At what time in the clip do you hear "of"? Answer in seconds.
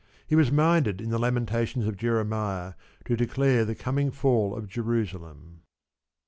1.85-1.95, 4.55-4.67